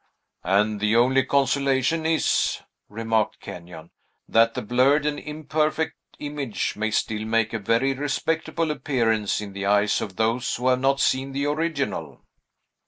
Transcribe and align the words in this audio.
"And 0.43 0.79
the 0.79 0.95
only 0.95 1.23
consolation 1.23 2.07
is," 2.07 2.59
remarked 2.89 3.39
Kenyon, 3.39 3.91
"that 4.27 4.55
the 4.55 4.63
blurred 4.63 5.05
and 5.05 5.19
imperfect 5.19 5.95
image 6.17 6.75
may 6.75 6.89
still 6.89 7.23
make 7.23 7.53
a 7.53 7.59
very 7.59 7.93
respectable 7.93 8.71
appearance 8.71 9.41
in 9.41 9.53
the 9.53 9.67
eyes 9.67 10.01
of 10.01 10.15
those 10.15 10.55
who 10.55 10.69
have 10.69 10.79
not 10.79 10.99
seen 10.99 11.33
the 11.33 11.45
original." 11.45 12.23